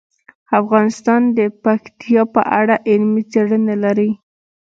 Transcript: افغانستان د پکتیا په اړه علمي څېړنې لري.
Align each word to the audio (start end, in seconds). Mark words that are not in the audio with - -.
افغانستان 0.61 1.21
د 1.37 1.39
پکتیا 1.63 2.23
په 2.35 2.41
اړه 2.59 2.75
علمي 2.89 3.23
څېړنې 3.31 3.75
لري. 3.83 4.09